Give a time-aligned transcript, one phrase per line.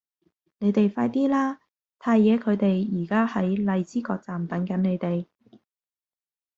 [0.57, 1.59] 你哋快啲啦!
[1.99, 5.27] 太爺佢哋而家喺荔枝角站等緊你哋